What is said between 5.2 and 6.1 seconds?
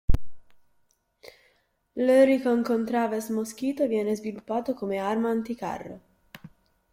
anticarro.